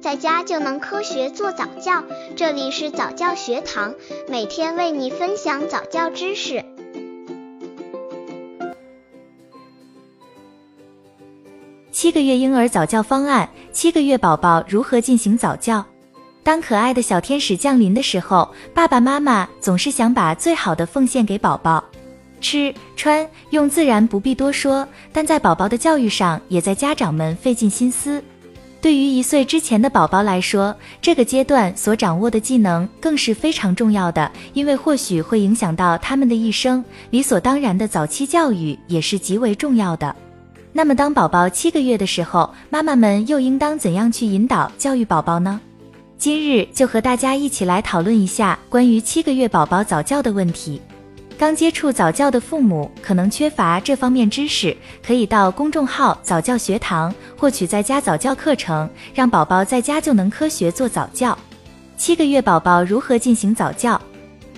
[0.00, 2.02] 在家就能科学做早教。
[2.34, 3.94] 这里是早教学堂，
[4.28, 6.64] 每天为你分享早教知识。
[11.92, 15.84] 七个月婴儿早教方案：七个月宝宝如何进行早教？
[16.42, 21.84] 当可爱的小天使降临的时候，爸爸妈妈总是想把最好的奉献给宝宝。
[22.40, 28.24] 吃穿用自然不必多说，但在宝宝的教育上，也在家长们费尽心思。
[28.80, 36.82] 对于一岁之前的宝宝来说，这个阶段所掌握的技能更是非常重要的，因为或许会影响到他们的一生。
[37.10, 40.16] 理所当然的早期教育也是极为重要的。
[40.72, 45.60] 那么，当宝宝七个月的时候，妈妈们又应当怎样去引导教育宝宝呢？
[46.16, 50.80] 今日就和大家一起来讨论一下关于七个月宝宝早教的问题。
[51.38, 61.36] 刚接触早教的父母可能缺乏这方面知识，可以到公众号早教学堂获取在家早教课程，让宝宝在家就能科学做早教。
[61.96, 63.98] 七个月宝宝如何进行早教？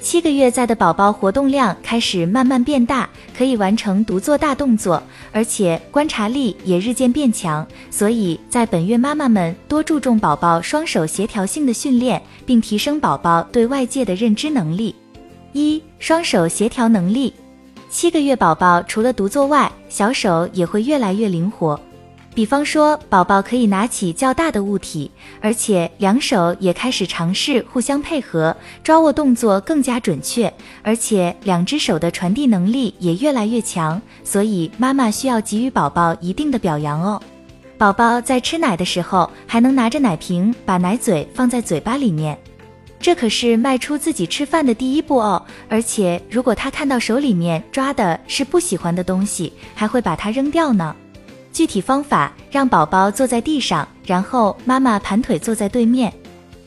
[0.01, 7.65] 七个月在的宝宝活动量开始慢慢变大，可以完成独做大动作，而且观察力也日渐变强。
[7.89, 14.93] 所以在本月，妈妈们多注重宝宝双手协调性的训练，并提升宝宝对外界的认知能力。
[15.53, 17.33] 一双手协调能力，
[17.89, 21.79] 七个月宝宝除了独坐外，小手也会越来越灵活。
[22.35, 34.01] 比方说，宝宝可以拿起较大的物体，而且两手也开始尝试互相配合，抓握动作更加准确，而且两只手的传递能力也越来越强。
[34.25, 37.21] 所以妈妈需要给予宝宝一定的表扬哦。
[37.77, 42.39] 宝宝在吃奶的时候，还能拿着奶瓶把奶嘴放在嘴巴里面。
[42.99, 50.97] 这可是迈出自己吃饭的第一步哦，而且如果他看到手里面抓的是不喜欢的东西，还会把它扔掉呢。
[51.53, 56.13] 具体方法：让宝宝坐在地上，然后妈妈盘腿坐在对面。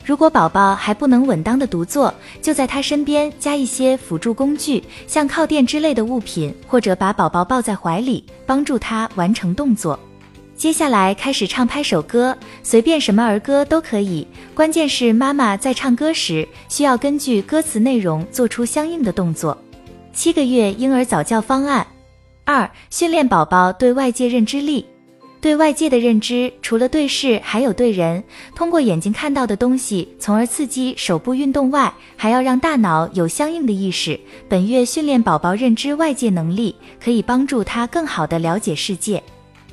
[0.04, 9.98] 如果宝宝还不能稳当的独坐，就在他身边加一些辅助工具，像靠垫之类的物品，或者把宝宝抱在怀里，帮助他完成动作。
[10.56, 19.58] 接下来开始唱拍手歌，随便什么儿歌都可以，关键是妈妈在唱歌时需要根据歌词内容做出相应的动作。
[20.12, 21.86] 七个月婴儿早教方案
[22.46, 24.86] 二：训练宝宝对外界认知力。
[25.40, 28.22] 对外界的认知，除了对事，还有对人。
[28.54, 34.18] 通过眼睛看到的东西，从而刺激手部运动外，还要让大脑有相应的意识。
[34.48, 39.22] 本月训练宝宝认知外界能力，可以帮助他更好地了解世界。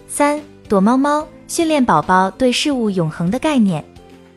[0.07, 0.41] 三。
[0.69, 3.83] 躲猫猫训练宝宝对事物永恒的概念。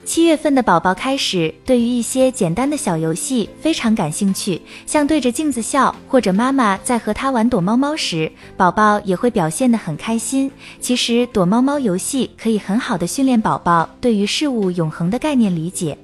[0.07, 10.49] 七月份的宝宝开始对于一些简单的小游戏非常感兴趣，像对着镜子笑，或者妈妈在和他玩躲猫猫时，宝宝也会表现得很开心。
[10.81, 15.99] 其实躲猫猫游戏可以很好的训练宝宝对于事物永恒的概念理解。